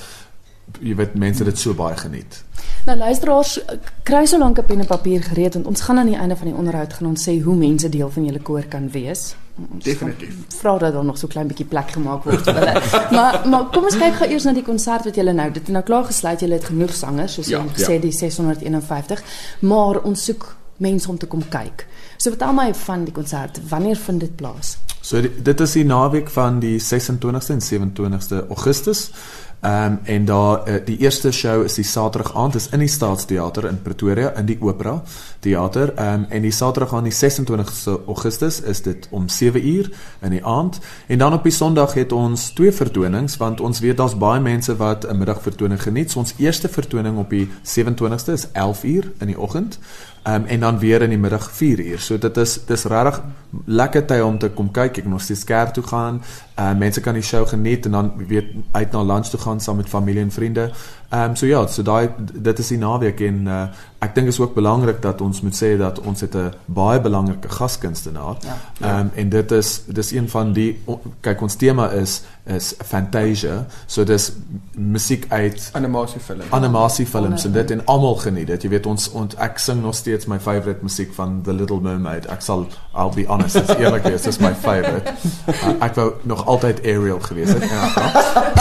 jy 0.79 0.95
weet 0.95 1.15
mense 1.15 1.43
dit 1.43 1.59
so 1.59 1.73
baie 1.73 1.95
geniet. 1.97 2.43
Nou 2.85 2.97
luisteraars, 2.97 3.59
kry 4.03 4.25
so 4.25 4.37
lank 4.37 4.59
'n 4.59 4.65
pen 4.65 4.79
en 4.79 4.85
papier 4.85 5.21
gereed 5.23 5.53
want 5.53 5.67
ons 5.67 5.81
gaan 5.81 5.97
aan 5.97 6.11
die 6.11 6.17
einde 6.17 6.35
van 6.35 6.47
die 6.47 6.55
onderhoud 6.55 6.93
gaan 6.93 7.07
ons 7.07 7.27
sê 7.27 7.41
hoe 7.41 7.55
mense 7.55 7.89
deel 7.89 8.09
van 8.09 8.25
julle 8.25 8.39
koor 8.39 8.65
kan 8.69 8.89
wees. 8.91 9.35
Definitief. 9.83 10.35
Vra 10.59 10.77
dat 10.77 10.93
daar 10.93 11.05
nog 11.05 11.17
so 11.17 11.27
klein 11.27 11.47
bietjie 11.47 11.65
plek 11.65 11.91
gemaak 11.91 12.23
word 12.23 12.43
vir 12.43 12.53
hulle. 12.53 12.81
maar 13.17 13.41
maar 13.47 13.65
kom 13.71 13.83
ons 13.83 13.97
kyk 13.97 14.13
gou 14.13 14.29
eers 14.29 14.43
na 14.43 14.53
die 14.53 14.63
konsert 14.63 15.05
wat 15.05 15.15
julle 15.15 15.33
nou. 15.33 15.51
Dit 15.51 15.63
is 15.63 15.73
nou 15.73 15.83
klaar 15.83 16.03
gesluit. 16.03 16.39
Julle 16.39 16.53
het 16.53 16.65
genoeg 16.65 16.93
sangers 16.93 17.33
soos 17.33 17.47
ja, 17.47 17.61
jy 17.63 17.73
gesê 17.77 17.93
ja. 17.93 17.99
die 17.99 18.11
651, 18.11 19.23
maar 19.59 20.01
ons 20.03 20.25
soek 20.25 20.55
mense 20.77 21.09
om 21.09 21.17
te 21.17 21.25
kom 21.25 21.43
kyk. 21.49 21.87
So 22.17 22.29
vertel 22.29 22.53
my 22.53 22.73
van 22.73 23.05
die 23.07 23.13
konsert. 23.13 23.59
Wanneer 23.69 23.95
vind 23.95 24.19
dit 24.19 24.35
plaas? 24.35 24.77
So 25.01 25.21
die, 25.21 25.31
dit 25.43 25.59
is 25.61 25.71
die 25.77 25.85
naweek 25.85 26.29
van 26.33 26.59
die 26.59 26.77
26ste 26.81 27.55
en 27.55 27.63
27ste 27.63 28.43
Augustus. 28.49 29.11
Ehm 29.59 29.91
um, 29.91 29.99
en 30.03 30.25
daar 30.25 30.69
uh, 30.69 30.75
die 30.85 30.97
eerste 30.97 31.31
show 31.31 31.63
is 31.63 31.73
die 31.73 31.83
Saterdag 31.83 32.35
aand 32.35 32.55
is 32.55 32.69
in 32.69 32.79
die 32.79 32.87
Staatsteater 32.87 33.65
in 33.65 33.81
Pretoria 33.81 34.29
in 34.35 34.45
die 34.45 34.57
Opera 34.61 35.03
Theater. 35.39 35.93
Ehm 35.95 36.13
um, 36.13 36.25
en 36.29 36.41
die 36.41 36.51
Saterdag 36.51 36.93
aan 36.93 37.03
die 37.03 37.13
26ste 37.13 38.05
Augustus 38.07 38.61
is 38.61 38.81
dit 38.81 39.07
om 39.09 39.29
7 39.29 39.67
uur 39.67 39.91
in 40.21 40.29
die 40.29 40.45
aand. 40.45 40.79
En 41.07 41.17
dan 41.17 41.33
op 41.33 41.43
die 41.43 41.51
Sondag 41.51 41.93
het 41.93 42.11
ons 42.11 42.49
twee 42.49 42.71
vertonings 42.71 43.37
want 43.37 43.61
ons 43.61 43.79
weet 43.79 43.97
daar's 43.97 44.17
baie 44.17 44.41
mense 44.41 44.75
wat 44.75 45.07
'n 45.07 45.17
middagvertoning 45.17 45.81
geniet. 45.81 46.11
So 46.11 46.19
ons 46.19 46.33
eerste 46.37 46.69
vertoning 46.69 47.17
op 47.17 47.29
die 47.29 47.49
27ste 47.63 48.31
is 48.31 48.51
11 48.51 48.83
uur 48.83 49.11
in 49.19 49.27
die 49.27 49.39
oggend. 49.39 49.79
Ehm 50.25 50.41
um, 50.41 50.45
en 50.45 50.59
dan 50.59 50.79
weer 50.79 51.01
in 51.01 51.09
die 51.09 51.17
middag 51.17 51.51
4 51.51 51.79
uur. 51.79 51.99
So 51.99 52.17
dit 52.17 52.37
is 52.37 52.59
dis 52.65 52.83
regtig 52.83 53.21
lekker 53.65 54.05
tyd 54.05 54.21
om 54.21 54.37
te 54.37 54.49
kom 54.49 54.71
kyk. 54.71 54.97
Ek 54.97 55.05
nog 55.05 55.21
steeds 55.21 55.43
kerk 55.43 55.73
toe 55.73 55.83
gaan. 55.83 56.21
Ehm 56.55 56.71
uh, 56.71 56.77
mense 56.77 57.01
kan 57.01 57.13
die 57.13 57.23
show 57.23 57.47
geniet 57.47 57.85
en 57.85 57.91
dan 57.91 58.11
weet 58.27 58.45
uit 58.71 58.91
na 58.91 59.03
lunch 59.03 59.29
toe 59.29 59.39
gaan 59.45 59.59
saam 59.59 59.75
met 59.75 59.89
familie 59.89 60.21
en 60.21 60.31
vriende. 60.31 60.71
Ehm 61.15 61.29
um, 61.29 61.35
so 61.35 61.45
ja, 61.45 61.67
so 61.67 61.83
daai 61.83 62.09
dit 62.33 62.59
is 62.59 62.67
die 62.67 62.77
naweek 62.77 63.21
en 63.23 63.45
uh, 63.47 63.59
ek 64.03 64.15
dink 64.17 64.27
is 64.27 64.39
ook 64.39 64.55
belangrik 64.57 64.97
dat 65.01 65.21
ons 65.23 65.39
moet 65.45 65.55
sê 65.55 65.69
dat 65.79 65.99
ons 66.03 66.21
het 66.21 66.35
'n 66.35 66.51
baie 66.65 66.99
belangrike 67.01 67.49
gaskunstenaar. 67.49 68.35
Ja. 68.41 68.57
Ehm 68.79 68.89
ja. 68.89 68.99
um, 68.99 69.11
en 69.15 69.29
dit 69.29 69.51
is 69.51 69.81
dis 69.87 70.11
een 70.11 70.29
van 70.29 70.53
die 70.53 70.79
kyk 71.21 71.41
ons 71.41 71.55
tema 71.55 71.89
is 71.89 72.21
is 72.45 72.73
Fantasia. 72.85 73.65
So 73.85 74.03
dis 74.03 74.31
musiek 74.71 75.25
uit 75.29 75.69
animasiefilms. 75.71 76.49
Animasiefilms 76.49 77.45
en 77.45 77.51
dit 77.51 77.71
en 77.71 77.85
almal 77.85 78.15
geniet 78.15 78.47
dit. 78.47 78.61
Jy 78.61 78.69
weet 78.69 78.85
ons 78.85 79.11
ont 79.11 79.35
ek 79.35 79.57
sing 79.57 79.81
nog 79.81 79.95
steeds 79.95 80.25
my 80.25 80.39
favourite 80.39 80.83
musiek 80.83 81.13
van 81.13 81.41
The 81.43 81.53
Little 81.53 81.81
Mermaid. 81.81 82.25
Ek 82.25 82.41
sal 82.41 82.67
I'll 82.95 83.15
be 83.15 83.25
honest, 83.27 83.55
it's 83.55 83.75
eerlik 83.75 84.03
wees, 84.03 84.21
dis 84.21 84.37
my 84.37 84.53
favourite. 84.55 85.13
Uh, 85.47 85.83
ek 85.87 85.95
wou 85.95 86.13
nog 86.23 86.45
altyd 86.45 86.79
Ariel 86.83 87.19
gewees 87.19 87.49
het. 87.49 87.63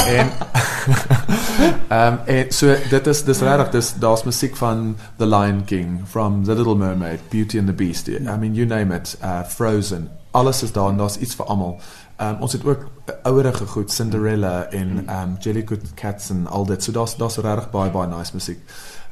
En 0.06 0.30
ehm 1.88 2.18
um, 2.26 2.50
so 2.50 2.74
dit 2.90 3.06
is 3.06 3.24
dis 3.24 3.40
regtig 3.40 3.70
dis 3.70 3.94
daar's 4.00 4.24
musiek 4.24 4.56
van 4.56 4.96
The 5.16 5.26
Lion 5.26 5.64
King, 5.64 6.00
from 6.06 6.44
The 6.44 6.54
Little 6.54 6.76
Mermaid, 6.76 7.20
Beauty 7.30 7.58
and 7.58 7.66
the 7.66 7.72
Beast. 7.72 8.08
I 8.08 8.36
mean 8.36 8.54
you 8.54 8.66
name 8.66 8.94
it, 8.94 9.16
uh 9.22 9.44
Frozen. 9.44 10.08
Alles 10.30 10.62
is 10.62 10.72
daar 10.72 10.88
en 10.88 10.96
daar's 10.96 11.16
iets 11.16 11.34
vir 11.34 11.46
almal. 11.46 11.78
Um, 12.20 12.36
ons 12.40 12.52
het 12.52 12.64
ook 12.64 12.88
ouerige 13.22 13.66
goed, 13.66 13.92
Cinderella 13.92 14.64
en 14.70 15.06
ehm 15.06 15.22
um, 15.22 15.36
Jellycat 15.38 15.94
Cats 15.94 16.30
en 16.30 16.46
al 16.46 16.66
dit. 16.66 16.82
So 16.82 16.92
daar's 16.92 17.16
daar's 17.16 17.36
regtig 17.36 17.70
baie 17.70 17.90
baie 17.90 18.08
nice 18.08 18.30
musiek. 18.34 18.60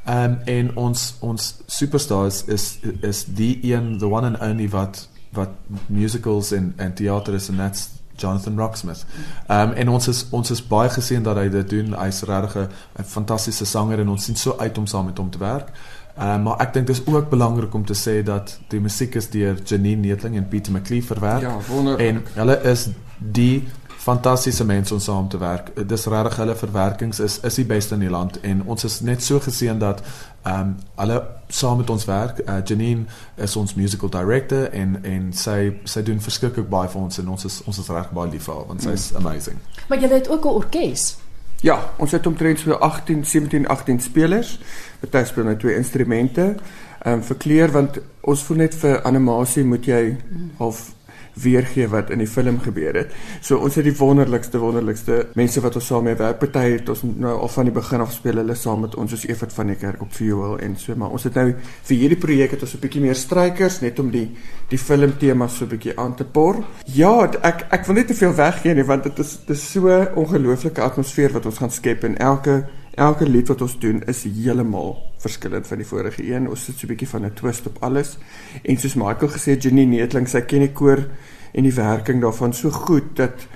Ehm 0.05 0.25
um, 0.25 0.39
en 0.45 0.77
ons 0.77 1.15
ons 1.21 1.55
superstars 1.67 2.45
is 2.45 2.79
is 3.01 3.25
die 3.25 3.59
een 3.73 3.99
the 3.99 4.07
one 4.07 4.27
and 4.27 4.41
only 4.41 4.69
wat 4.69 5.09
wat 5.33 5.49
musicals 5.87 6.53
en 6.53 6.73
en 6.77 6.95
teater 6.95 7.35
is 7.35 7.49
en 7.49 7.57
that's 7.57 7.89
Jonathan 8.17 8.59
Rocksmith. 8.59 9.05
Ehm 9.47 9.69
um, 9.69 9.75
en 9.75 9.89
ons 9.89 10.09
is 10.09 10.27
ons 10.31 10.51
is 10.51 10.67
baie 10.67 10.91
geseën 10.91 11.23
dat 11.23 11.37
hy 11.37 11.49
dit 11.49 11.69
doen. 11.69 11.95
Hy's 11.99 12.23
regtig 12.23 12.69
'n 12.99 13.05
fantastiese 13.05 13.65
sanger 13.65 14.01
en 14.01 14.09
ons 14.09 14.25
sien 14.25 14.37
so 14.37 14.57
uit 14.59 14.79
om 14.79 14.87
saam 14.87 15.05
met 15.05 15.19
hom 15.19 15.31
te 15.31 15.39
werk. 15.39 15.71
Ehm 16.17 16.29
um, 16.29 16.43
maar 16.43 16.61
ek 16.61 16.73
dink 16.73 16.87
dit 16.87 16.97
is 16.97 17.07
ook 17.07 17.31
belangrik 17.31 17.75
om 17.75 17.85
te 17.85 17.95
sê 17.95 18.23
dat 18.23 18.59
die 18.69 18.81
musiek 18.81 19.15
is 19.15 19.31
deur 19.31 19.57
Janine 19.65 20.07
Netling 20.07 20.37
en 20.37 20.49
Pieter 20.49 20.73
McLeod 20.73 21.05
verwerk. 21.05 21.41
Ja, 21.41 21.57
wonderlik. 21.69 22.01
En 22.01 22.23
hulle 22.35 22.63
is 22.63 22.89
die 23.19 23.69
fantastiese 24.03 24.65
mense 24.65 24.95
om 24.95 25.01
saam 25.01 25.29
te 25.29 25.39
werk. 25.39 25.89
Dis 25.89 26.07
regtig 26.11 26.37
hulle 26.37 26.57
verwerkings 26.57 27.21
is 27.21 27.39
is 27.41 27.55
die 27.55 27.65
beste 27.65 27.95
in 27.95 28.01
die 28.03 28.11
land 28.11 28.41
en 28.41 28.63
ons 28.67 28.85
is 28.85 29.01
net 29.01 29.23
so 29.23 29.41
geseën 29.41 29.79
dat 29.79 30.03
ehm 30.43 30.61
um, 30.61 30.73
hulle 30.97 31.19
saam 31.49 31.77
met 31.79 31.91
ons 31.91 32.05
werk. 32.05 32.41
Uh, 32.47 32.59
Janine 32.65 33.05
is 33.37 33.57
ons 33.57 33.75
musical 33.75 34.11
director 34.11 34.71
en 34.71 34.97
en 35.05 35.29
sy 35.33 35.59
sy 35.85 36.03
doen 36.03 36.21
verskriklik 36.21 36.69
baie 36.69 36.91
vir 36.91 37.01
ons 37.03 37.19
en 37.19 37.29
ons 37.29 37.45
is 37.45 37.61
ons 37.67 37.79
is 37.79 37.91
reg 37.95 38.09
baie 38.11 38.31
lief 38.31 38.49
vir 38.49 38.55
haar 38.55 38.67
want 38.73 38.83
sy's 38.83 39.11
mm. 39.13 39.27
amazing. 39.27 39.61
Maar 39.89 40.03
jy 40.03 40.11
het 40.15 40.31
ook 40.31 40.45
'n 40.45 40.57
orkes. 40.63 41.17
Ja, 41.63 41.77
ons 41.97 42.11
het 42.11 42.27
omtrent 42.27 42.59
so 42.59 42.73
18, 42.73 43.25
17, 43.25 43.69
18 43.69 44.01
spelers. 44.01 44.59
Party 45.01 45.29
speel 45.29 45.45
met 45.45 45.59
twee 45.59 45.77
instrumente. 45.77 46.57
Ehm 47.03 47.15
um, 47.15 47.23
vir 47.23 47.37
kleur 47.37 47.71
want 47.71 48.01
ons 48.21 48.43
voel 48.43 48.57
net 48.57 48.75
vir 48.75 49.03
animasie 49.03 49.65
moet 49.65 49.87
jy 49.87 50.03
mm. 50.11 50.51
half 50.59 50.91
weergee 51.35 51.89
wat 51.89 52.11
in 52.11 52.19
die 52.19 52.29
film 52.29 52.61
gebeur 52.61 52.95
het. 52.95 53.13
So 53.41 53.59
ons 53.59 53.75
het 53.79 53.85
die 53.85 53.97
wonderlikste 53.97 54.59
wonderlikste 54.59 55.27
mense 55.35 55.61
wat 55.65 55.77
ons 55.79 55.87
saam 55.87 56.05
mee 56.05 56.17
werk. 56.19 56.39
Party 56.39 56.65
het 56.77 56.89
ons 56.93 57.03
nou 57.03 57.35
al 57.39 57.49
van 57.49 57.69
die 57.69 57.75
begin 57.75 58.05
af 58.05 58.13
speel 58.13 58.41
hulle 58.43 58.57
saam 58.59 58.85
met 58.87 58.95
ons 58.95 59.11
soos 59.11 59.27
Evert 59.29 59.53
van 59.53 59.73
die 59.73 59.77
kerk 59.77 60.03
op 60.03 60.13
Fuel 60.13 60.59
en 60.59 60.77
so 60.77 60.97
maar 60.97 61.11
ons 61.11 61.25
het 61.29 61.35
nou 61.39 61.49
vir 61.89 61.97
hierdie 61.97 62.21
projek 62.21 62.57
het 62.57 62.63
ons 62.63 62.75
'n 62.75 62.83
bietjie 62.83 63.03
meer 63.03 63.15
strykers 63.15 63.81
net 63.81 63.99
om 63.99 64.11
die 64.11 64.29
die 64.69 64.79
film 64.79 65.17
tema 65.19 65.49
so 65.49 65.65
'n 65.65 65.69
bietjie 65.69 65.99
aan 65.99 66.15
te 66.15 66.25
por. 66.25 66.65
Ja, 66.85 67.31
ek 67.43 67.67
ek 67.71 67.87
wil 67.87 67.95
net 67.95 68.07
te 68.07 68.15
veel 68.15 68.35
weggee 68.35 68.75
nie 68.75 68.85
want 68.85 69.03
dit 69.05 69.19
is 69.19 69.39
dit 69.47 69.57
is 69.57 69.73
so 69.73 69.89
ongelooflike 70.15 70.81
atmosfeer 70.81 71.33
wat 71.33 71.47
ons 71.47 71.59
gaan 71.59 71.71
skep 71.71 72.05
en 72.05 72.17
elke 72.19 72.65
elke 72.95 73.29
lied 73.29 73.49
wat 73.49 73.63
ons 73.63 73.79
doen 73.81 74.03
is 74.07 74.23
heeltemal 74.25 74.97
verskillend 75.23 75.67
van 75.67 75.81
die 75.81 75.87
vorige 75.87 76.25
een. 76.27 76.49
Ons 76.49 76.65
sit 76.65 76.79
so 76.79 76.87
'n 76.87 76.89
bietjie 76.89 77.09
van 77.09 77.25
'n 77.25 77.35
twist 77.35 77.67
op 77.67 77.77
alles. 77.81 78.19
En 78.63 78.77
soos 78.77 78.95
Michael 78.95 79.29
gesê 79.29 79.51
het, 79.55 79.63
Jenny 79.63 79.85
Netling, 79.85 80.29
sy 80.29 80.41
ken 80.41 80.61
die 80.61 80.73
koor 80.73 81.09
en 81.53 81.63
die 81.63 81.75
werking 81.75 82.21
daarvan 82.21 82.53
so 82.53 82.71
goed 82.71 83.17
dat 83.17 83.47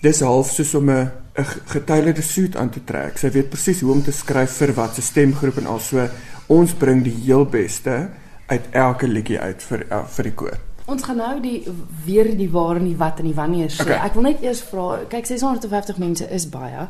dis 0.00 0.20
half 0.20 0.50
soos 0.50 0.74
om 0.74 0.90
'n 0.90 1.10
'n 1.38 1.44
getuielde 1.66 2.22
suit 2.22 2.56
aan 2.56 2.70
te 2.70 2.84
trek. 2.84 3.18
Sy 3.18 3.30
weet 3.30 3.50
presies 3.50 3.80
hoe 3.80 3.92
om 3.92 4.02
te 4.02 4.12
skryf 4.12 4.50
vir 4.50 4.72
wat 4.74 4.94
se 4.94 5.02
stemgroep 5.02 5.56
en 5.56 5.66
al 5.66 5.78
so. 5.78 6.08
Ons 6.46 6.72
bring 6.72 7.02
die 7.04 7.14
heel 7.24 7.44
beste 7.44 8.08
uit 8.46 8.64
elke 8.70 9.08
liedjie 9.08 9.38
uit 9.38 9.62
vir 9.62 9.84
vir 10.06 10.24
die 10.24 10.34
koor. 10.34 10.58
Ons 10.88 11.04
gaan 11.04 11.16
nou 11.16 11.40
die 11.40 11.66
weer 12.04 12.30
die 12.36 12.48
waar 12.50 12.76
en 12.76 12.84
die 12.84 12.96
wat 12.96 13.18
en 13.18 13.26
die 13.28 13.36
wanneer 13.36 13.68
sê. 13.70 13.84
Okay. 13.84 13.98
Ek 14.06 14.14
wil 14.14 14.22
net 14.22 14.42
eers 14.42 14.62
vra, 14.64 14.86
kyk 15.08 15.26
650 15.26 15.98
mense 16.00 16.28
is 16.32 16.48
baie. 16.48 16.88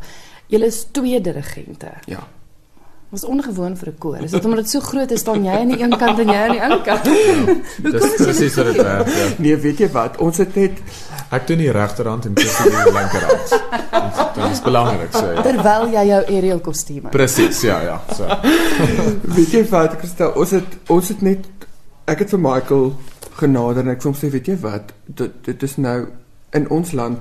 Julle 0.49 0.67
is 0.67 0.87
twee 0.93 1.21
dirigente. 1.21 1.90
Ja. 2.09 2.26
Was 3.09 3.25
ongewoon 3.25 3.76
vir 3.76 3.88
'n 3.88 3.99
koor. 3.99 4.17
Is 4.17 4.31
dit 4.31 4.45
omdat 4.45 4.59
dit 4.59 4.71
so 4.71 4.81
groot 4.81 5.11
is 5.11 5.21
staan 5.21 5.45
jy 5.45 5.50
aan 5.50 5.69
die 5.69 5.83
een 5.83 5.97
kant 5.97 6.19
en 6.19 6.28
jy 6.28 6.35
aan 6.35 6.50
die 6.50 6.62
ander 6.62 6.81
kant? 6.81 7.07
Ja, 7.83 7.90
dis 7.90 8.14
presies 8.14 8.55
wat 8.55 8.64
dit 8.64 8.76
werk, 8.76 9.09
ja. 9.09 9.28
Nee, 9.45 9.57
weet 9.57 9.78
jy 9.78 9.90
wat? 9.90 10.17
Ons 10.17 10.37
het 10.37 10.55
net 10.55 10.73
ek 11.31 11.47
doen 11.47 11.59
die 11.59 11.71
regterhand 11.71 12.25
en 12.25 12.35
dis 12.35 12.57
die 12.57 12.93
linkerhand. 12.93 13.61
Dit 14.38 14.50
is 14.50 14.61
belangrik 14.62 15.12
sê. 15.12 15.25
So. 15.35 15.43
Terwyl 15.43 15.88
jy 15.93 16.05
jou 16.07 16.21
aerial 16.25 16.61
kostuum. 16.61 17.09
Presies, 17.11 17.61
ja, 17.61 17.81
ja, 17.83 17.97
so. 18.14 18.28
weet 19.23 19.52
jy 19.52 19.64
wat, 19.69 19.97
Christa, 19.99 20.28
ons 20.28 20.50
het 20.50 20.76
ons 20.88 21.09
het 21.09 21.23
net 21.23 21.49
ek 22.05 22.19
het 22.19 22.31
vir 22.31 22.40
Michael 22.40 22.93
genader 23.40 23.85
en 23.85 23.93
ek 23.97 24.05
sê 24.05 24.31
weet 24.33 24.49
jy 24.49 24.57
wat? 24.61 24.93
Dit 25.07 25.45
dit 25.45 25.62
is 25.62 25.76
nou 25.76 26.07
in 26.52 26.69
ons 26.71 26.93
land 26.93 27.19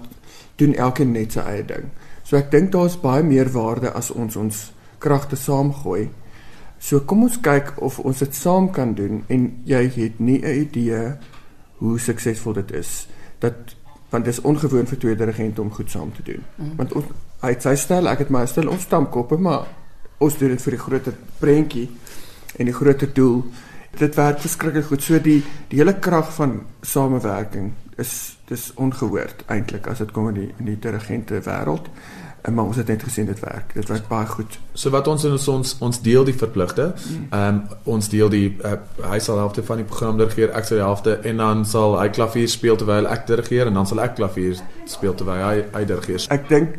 doen 0.55 0.75
elkeen 0.75 1.11
net 1.11 1.31
sy 1.31 1.47
eie 1.47 1.65
ding. 1.65 1.89
So 2.27 2.35
ek 2.35 2.51
dink 2.51 2.73
daar's 2.75 2.97
baie 2.99 3.23
meer 3.23 3.47
waarde 3.53 3.93
as 3.95 4.11
ons 4.11 4.35
ons 4.35 4.63
kragte 4.99 5.37
saamgooi. 5.39 6.09
So 6.79 6.99
kom 7.07 7.23
ons 7.23 7.39
kyk 7.39 7.77
of 7.81 8.01
ons 8.03 8.19
dit 8.19 8.35
saam 8.35 8.67
kan 8.75 8.91
doen 8.97 9.23
en 9.31 9.45
jy 9.65 9.83
het 9.95 10.19
nie 10.19 10.41
'n 10.43 10.67
idee 10.67 11.15
hoe 11.79 11.99
suksesvol 11.99 12.53
dit 12.53 12.71
is. 12.71 13.07
Dat 13.39 13.75
want 14.09 14.25
dit 14.25 14.33
is 14.33 14.41
ongewoon 14.41 14.87
vir 14.87 14.97
twee 14.97 15.15
dirigente 15.15 15.61
om 15.61 15.71
goed 15.71 15.91
saam 15.91 16.11
te 16.13 16.23
doen. 16.23 16.43
Mm. 16.55 16.75
Want 16.75 16.93
ons 16.93 17.05
hy 17.41 17.49
het 17.49 17.61
sy 17.61 17.75
styl, 17.75 18.07
ek 18.07 18.19
het 18.19 18.29
my 18.29 18.45
styl, 18.45 18.69
ons 18.69 18.81
stamkoppe, 18.81 19.37
maar 19.37 19.67
ons 20.17 20.37
doen 20.37 20.49
dit 20.49 20.61
vir 20.61 20.71
die 20.71 20.79
groter 20.79 21.17
prentjie 21.39 21.89
en 22.57 22.65
die 22.65 22.73
groter 22.73 23.13
doel. 23.13 23.43
Dit 23.97 24.15
werk 24.15 24.39
verskriklik 24.39 24.85
goed. 24.85 25.03
So 25.03 25.19
die 25.19 25.43
die 25.71 25.79
hele 25.79 25.95
krag 25.99 26.33
van 26.33 26.61
samewerking 26.81 27.73
is 27.97 28.37
dis 28.47 28.71
ongehoord 28.75 29.43
eintlik 29.51 29.87
as 29.87 30.03
dit 30.03 30.11
kom 30.13 30.29
in 30.29 30.41
die 30.41 30.49
in 30.59 30.71
die 30.71 30.79
dirigente 30.79 31.41
wêreld. 31.45 31.89
En 32.47 32.53
maar 32.53 32.69
ons 32.69 32.77
het 32.79 32.87
net 32.87 33.03
gesien 33.03 33.25
dit 33.25 33.39
werk. 33.39 33.73
Dit 33.73 33.89
werk 33.89 34.05
baie 34.07 34.25
goed. 34.25 34.59
So 34.73 34.89
wat 34.93 35.07
ons 35.07 35.25
ons 35.25 35.47
ons, 35.51 35.73
ons 35.83 36.01
deel 36.01 36.27
die 36.29 36.35
verpligte. 36.37 36.93
Ehm 37.29 37.47
um, 37.47 37.63
ons 37.97 38.09
deel 38.09 38.29
die 38.29 38.45
uh, 38.63 38.77
hy 39.09 39.19
sal 39.23 39.41
helfte 39.41 39.63
van 39.63 39.81
die 39.81 39.87
program 39.89 40.19
dirigeer, 40.21 40.53
ek 40.55 40.69
sal 40.69 40.79
die 40.79 40.85
helfte 40.85 41.17
en 41.31 41.43
dan 41.43 41.65
sal 41.65 41.97
hy 41.99 42.07
klavier 42.15 42.47
speel 42.47 42.77
terwyl 42.79 43.09
ek 43.11 43.27
dirigeer 43.27 43.67
en 43.67 43.81
dan 43.81 43.89
sal 43.89 44.03
ek 44.05 44.15
klavier 44.19 44.61
speel 44.85 45.17
terwyl 45.17 45.43
hy 45.43 45.65
hy 45.73 45.83
dirigeer. 45.89 46.29
Ek 46.31 46.47
dink 46.51 46.77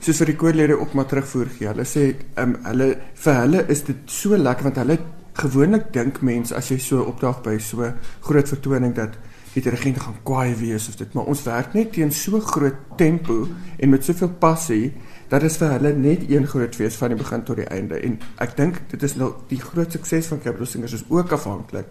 soos 0.00 0.18
vir 0.20 0.32
die 0.32 0.38
koorlede 0.40 0.80
ook 0.80 0.96
maar 0.98 1.06
terugvoer 1.12 1.52
gee. 1.58 1.68
Hulle 1.70 1.86
sê 1.88 2.08
ehm 2.10 2.56
um, 2.56 2.56
hulle 2.70 2.88
vir 3.26 3.38
hulle 3.42 3.66
is 3.76 3.84
dit 3.90 4.16
so 4.18 4.40
lekker 4.40 4.70
want 4.70 4.82
hulle 4.82 4.98
gewoonlik 5.34 5.92
dink 5.92 6.20
mense 6.22 6.54
as 6.54 6.70
jy 6.70 6.78
so 6.78 7.06
opdaag 7.10 7.42
by 7.42 7.58
so 7.58 7.90
groot 8.26 8.48
vertoning 8.48 8.94
dat 8.94 9.18
die 9.54 9.62
dirigent 9.62 10.00
gaan 10.02 10.16
kwaai 10.26 10.54
wees 10.58 10.88
of 10.90 10.96
dit 10.98 11.12
maar 11.14 11.28
ons 11.30 11.42
werk 11.46 11.74
net 11.74 11.92
teen 11.94 12.12
so 12.12 12.40
groot 12.42 12.78
tempo 12.98 13.44
en 13.78 13.90
met 13.90 14.06
soveel 14.06 14.32
passie 14.42 14.94
dat 15.30 15.44
dit 15.44 15.56
vir 15.60 15.72
hulle 15.76 15.92
net 15.98 16.24
een 16.30 16.46
groot 16.46 16.74
fees 16.76 16.96
van 17.00 17.14
die 17.14 17.18
begin 17.18 17.44
tot 17.46 17.58
die 17.58 17.68
einde. 17.72 17.98
En 17.98 18.18
ek 18.44 18.56
dink 18.58 18.80
dit 18.92 19.02
is 19.02 19.16
nou 19.18 19.32
die 19.50 19.60
groot 19.60 19.90
sukses 19.94 20.28
van 20.30 20.42
Capital 20.42 20.68
Singers 20.70 20.98
is 21.00 21.06
ook 21.08 21.32
afhanklik 21.34 21.90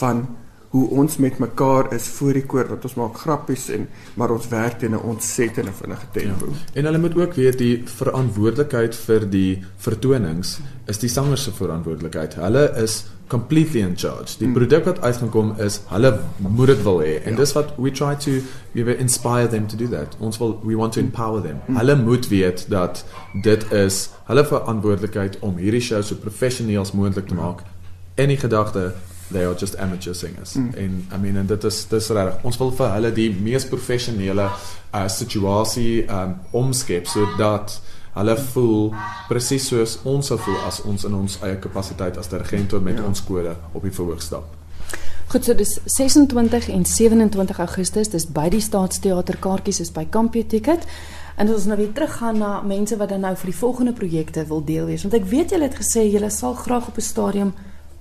van 0.00 0.24
hoe 0.70 0.88
ons 1.02 1.16
met 1.16 1.38
mekaar 1.38 1.92
is 1.94 2.06
voor 2.14 2.36
die 2.38 2.44
koor 2.46 2.68
dat 2.68 2.84
ons 2.86 2.94
maak 2.94 3.16
grappies 3.18 3.68
en 3.74 3.88
maar 4.14 4.30
ons 4.30 4.48
werk 4.48 4.78
teen 4.78 4.94
'n 4.94 5.02
ontsettende 5.12 5.72
vinnige 5.72 6.06
tempo. 6.12 6.46
Ja. 6.46 6.58
En 6.72 6.84
hulle 6.84 6.98
moet 6.98 7.16
ook 7.16 7.34
weet 7.34 7.58
die 7.58 7.82
verantwoordelikheid 7.84 8.94
vir 8.94 9.30
die 9.30 9.64
vertonings 9.76 10.60
is 10.86 10.98
die 10.98 11.08
sanger 11.08 11.38
se 11.38 11.52
verantwoordelikheid. 11.52 12.34
Hulle 12.34 12.70
is 12.82 13.04
completely 13.28 13.80
in 13.80 13.96
charge. 13.96 14.38
Die 14.38 14.46
mm. 14.46 14.54
produk 14.54 14.84
wat 14.84 15.00
uitgekom 15.00 15.54
is, 15.58 15.80
hulle 15.88 16.18
moet 16.38 16.66
dit 16.66 16.82
wil 16.82 16.98
hê. 17.02 17.12
En 17.24 17.30
ja. 17.30 17.36
dis 17.36 17.52
wat 17.52 17.74
we 17.76 17.90
try 17.90 18.14
to 18.14 18.30
we 18.72 18.84
will 18.84 18.98
inspire 18.98 19.48
them 19.48 19.66
to 19.66 19.76
do 19.76 19.88
that. 19.88 20.16
Ons 20.18 20.38
wil 20.38 20.58
we 20.62 20.76
want 20.76 20.92
to 20.92 21.00
empower 21.00 21.42
them. 21.42 21.60
Mm. 21.66 21.76
Hulle 21.76 21.96
moet 21.96 22.28
weet 22.28 22.66
dat 22.68 23.04
dit 23.42 23.72
is 23.72 24.10
hulle 24.24 24.44
verantwoordelikheid 24.44 25.38
om 25.40 25.56
hierdie 25.56 25.82
show 25.82 26.02
so 26.02 26.14
professioneel 26.14 26.80
as 26.80 26.92
moontlik 26.92 27.26
te 27.26 27.34
maak. 27.34 27.62
Any 28.18 28.36
gedagte 28.36 28.92
they 29.32 29.44
are 29.44 29.54
just 29.54 29.76
amateur 29.78 30.14
singers. 30.14 30.54
Mm. 30.54 30.74
En 30.74 31.06
I 31.12 31.18
mean 31.18 31.36
and 31.36 31.48
dit 31.48 31.64
is 31.64 31.86
dis 31.88 32.08
reg. 32.08 32.34
Ons 32.42 32.58
wil 32.58 32.72
vir 32.76 32.92
hulle 32.96 33.12
die 33.12 33.30
mees 33.30 33.66
professionele 33.68 34.50
uh, 34.50 35.06
situasie 35.08 36.04
um, 36.08 36.36
omskep 36.50 37.06
sodat 37.06 37.80
hulle 38.14 38.36
voel 38.52 38.94
presies 39.28 39.68
soos 39.70 39.98
ons 40.04 40.26
sou 40.26 40.38
voel 40.42 40.58
as 40.66 40.80
ons 40.82 41.04
in 41.06 41.14
ons 41.14 41.36
eie 41.46 41.58
kapasiteit 41.62 42.18
as 42.18 42.30
dirigente 42.30 42.80
met 42.82 42.98
ja. 42.98 43.06
ons 43.06 43.22
kode 43.24 43.54
op 43.72 43.86
die 43.86 43.94
verhoog 43.94 44.22
stap. 44.22 44.56
Goed, 45.30 45.44
so 45.46 45.54
dis 45.54 45.76
26 45.84 46.68
en 46.74 46.84
27 46.84 47.58
Augustus, 47.62 48.08
dis 48.10 48.24
by 48.34 48.48
die 48.50 48.62
Staatsteater 48.64 49.36
kaartjies 49.38 49.78
is 49.84 49.92
by 49.94 50.02
Campio 50.10 50.42
Ticket. 50.42 50.82
En 51.38 51.52
ons 51.54 51.66
nou 51.70 51.76
weer 51.78 51.92
teruggaan 51.94 52.40
na 52.42 52.56
mense 52.66 52.96
wat 52.98 53.12
dan 53.14 53.22
nou 53.22 53.36
vir 53.38 53.52
die 53.52 53.58
volgende 53.60 53.92
projekte 53.94 54.42
wil 54.50 54.64
deel 54.66 54.90
wees, 54.90 55.06
want 55.06 55.14
ek 55.16 55.28
weet 55.30 55.54
julle 55.54 55.68
het 55.70 55.78
gesê 55.78 56.02
julle 56.10 56.32
sal 56.34 56.58
graag 56.58 56.90
op 56.90 56.98
'n 56.98 57.06
stadium 57.06 57.54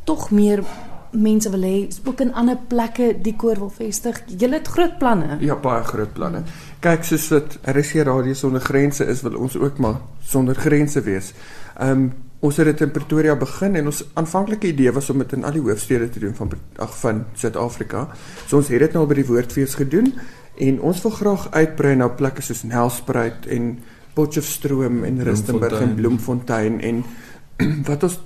tog 0.03 0.31
meer 0.31 0.63
mense 1.11 1.49
wil 1.49 1.63
hê 1.65 1.75
ook 2.05 2.21
in 2.21 2.33
ander 2.33 2.57
plekke 2.67 3.13
die 3.21 3.35
koor 3.35 3.59
wil 3.59 3.71
vestig. 3.73 4.21
Julle 4.27 4.59
het 4.59 4.67
groot 4.67 4.97
planne. 5.01 5.37
Ja, 5.43 5.55
baie 5.55 5.83
groot 5.83 6.13
planne. 6.13 6.43
Kyk, 6.83 7.03
soos 7.03 7.27
wat 7.33 7.57
RC 7.67 8.05
Radio 8.07 8.33
sonder 8.33 8.61
grense 8.61 9.05
is, 9.05 9.23
wil 9.25 9.37
ons 9.39 9.57
ook 9.57 9.77
maar 9.77 10.01
sonder 10.23 10.55
grense 10.55 11.01
wees. 11.05 11.33
Ehm 11.77 11.91
um, 11.91 12.09
ons 12.39 12.55
het 12.55 12.69
dit 12.69 12.81
in 12.85 12.91
Pretoria 12.95 13.33
begin 13.35 13.73
en 13.75 13.89
ons 13.91 13.97
aanvanklike 14.15 14.69
idee 14.69 14.91
was 14.95 15.09
om 15.11 15.19
dit 15.19 15.33
in 15.35 15.43
al 15.43 15.57
die 15.57 15.63
hoofstede 15.65 16.05
te 16.09 16.21
doen 16.23 16.35
van 16.37 16.53
ag 16.79 16.93
van 17.01 17.25
Suid-Afrika. 17.35 18.05
So 18.47 18.61
ons 18.61 18.69
het 18.71 18.79
dit 18.79 18.95
nou 18.95 19.03
by 19.09 19.17
die 19.17 19.25
Woordfees 19.27 19.75
gedoen 19.75 20.13
en 20.55 20.79
ons 20.79 21.01
wil 21.03 21.11
graag 21.17 21.49
uitbrei 21.51 21.97
na 21.99 22.07
plekke 22.07 22.41
soos 22.41 22.63
Nelspruit 22.63 23.49
en 23.51 23.73
Potchefstroom 24.15 25.03
en 25.03 25.19
Rustenburg 25.27 25.81
en 25.81 25.95
Bloemfontein 25.99 26.79
en 26.79 27.03
wat 27.89 28.07
ons 28.07 28.19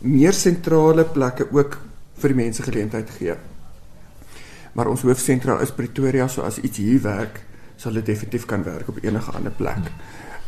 meer 0.00 0.32
sentrale 0.32 1.04
plekke 1.04 1.50
ook 1.52 1.76
vir 2.20 2.28
die 2.34 2.42
mense 2.42 2.62
geleentheid 2.62 3.10
gee. 3.18 3.34
Maar 4.72 4.88
ons 4.92 5.02
hoofsentraal 5.02 5.60
is 5.64 5.72
Pretoria, 5.74 6.28
so 6.28 6.42
as 6.46 6.58
iets 6.62 6.78
hier 6.78 7.02
werk, 7.02 7.40
sal 7.76 7.92
dit 7.98 8.06
definitief 8.06 8.44
kan 8.46 8.64
werk 8.64 8.88
op 8.88 8.98
enige 9.02 9.30
ander 9.30 9.52
plek. 9.52 9.90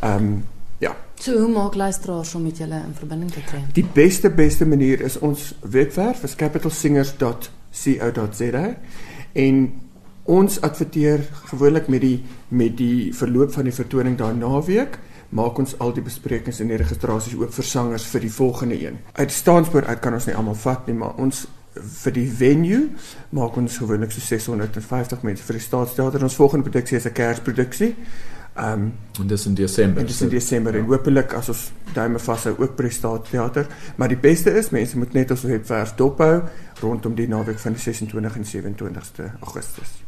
Ehm 0.00 0.16
um, 0.16 0.44
ja. 0.82 0.96
So 1.14 1.38
hoe 1.38 1.52
maak 1.52 1.74
luisteraars 1.74 2.34
om 2.34 2.42
met 2.42 2.58
julle 2.58 2.74
in 2.74 2.94
verbinding 2.98 3.32
te 3.32 3.40
tree? 3.46 3.62
Die 3.72 3.88
beste 3.94 4.30
beste 4.30 4.66
manier 4.66 5.00
is 5.00 5.18
ons 5.18 5.54
webwerf, 5.60 6.22
is 6.22 6.34
capitalsingers.co.za 6.34 8.74
en 9.32 9.80
Ons 10.22 10.60
adverteer 10.60 11.24
gewoonlik 11.50 11.88
met 11.88 12.00
die 12.00 12.22
met 12.48 12.76
die 12.78 13.14
verloop 13.14 13.52
van 13.52 13.66
die 13.66 13.74
vertoning 13.74 14.14
daai 14.18 14.34
naweek 14.38 14.98
maak 15.34 15.58
ons 15.58 15.74
al 15.80 15.90
die 15.96 16.04
besprekings 16.04 16.60
en 16.60 16.70
die 16.70 16.78
registrasies 16.78 17.34
ook 17.40 17.50
vir 17.56 17.66
sangers 17.66 18.04
vir 18.06 18.20
die 18.20 18.30
volgende 18.30 18.76
een. 18.78 18.98
Uit 19.16 19.32
staanspoor 19.32 19.88
uit 19.88 20.00
kan 20.04 20.14
ons 20.14 20.28
nie 20.28 20.36
almal 20.36 20.54
vat 20.54 20.86
nie, 20.86 20.94
maar 20.94 21.16
ons 21.18 21.46
vir 21.74 22.12
die 22.12 22.26
venue 22.28 22.82
maak 23.30 23.56
ons 23.56 23.78
gewoonlik 23.80 24.12
so 24.12 24.20
650 24.20 25.24
mense 25.24 25.46
vir 25.46 25.58
die 25.58 25.64
staatsteater. 25.64 26.22
Ons 26.22 26.36
volgende 26.36 26.68
produksie 26.68 26.96
is 26.96 27.06
'n 27.06 27.12
Kersproduksie. 27.12 27.96
Ehm 28.54 28.72
um, 28.72 28.92
en 29.20 29.26
dis 29.26 29.46
in 29.46 29.54
Desember. 29.54 30.00
En 30.00 30.06
dis 30.06 30.20
in 30.20 30.28
Desember 30.28 30.74
en 30.74 30.84
hopelik 30.84 31.32
as 31.32 31.48
ons 31.48 31.70
duime 31.94 32.18
vashou 32.18 32.54
ook 32.58 32.76
by 32.76 32.82
die 32.82 32.92
staatsteater, 32.92 33.66
maar 33.96 34.08
die 34.08 34.20
beste 34.20 34.50
is 34.50 34.70
mense 34.70 34.98
moet 34.98 35.12
net 35.12 35.30
ons 35.30 35.42
webwerf 35.42 35.94
dophou 35.94 36.42
rondom 36.80 37.14
die 37.14 37.28
naweek 37.28 37.58
van 37.58 37.72
die 37.72 37.80
26 37.80 38.36
en 38.36 38.44
27ste 38.44 39.32
Augustus. 39.40 40.02